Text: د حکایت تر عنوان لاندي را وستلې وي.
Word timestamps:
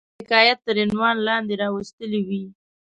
د 0.03 0.03
حکایت 0.21 0.59
تر 0.67 0.75
عنوان 0.85 1.15
لاندي 1.27 1.55
را 1.61 1.67
وستلې 1.75 2.21
وي. 2.27 2.43